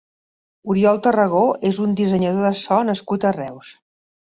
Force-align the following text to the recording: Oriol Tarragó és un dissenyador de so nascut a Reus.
Oriol 0.73 0.97
Tarragó 1.07 1.43
és 1.69 1.83
un 1.85 1.95
dissenyador 2.01 2.49
de 2.49 2.53
so 2.65 2.81
nascut 2.91 3.31
a 3.33 3.37
Reus. 3.39 3.73